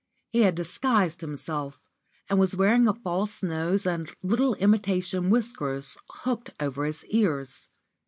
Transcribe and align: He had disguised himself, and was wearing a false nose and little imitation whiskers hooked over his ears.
He 0.31 0.41
had 0.41 0.55
disguised 0.55 1.21
himself, 1.21 1.79
and 2.27 2.39
was 2.39 2.55
wearing 2.55 2.87
a 2.87 2.93
false 2.95 3.43
nose 3.43 3.85
and 3.85 4.09
little 4.23 4.55
imitation 4.55 5.29
whiskers 5.29 5.95
hooked 6.09 6.49
over 6.59 6.85
his 6.85 7.05
ears. 7.05 7.69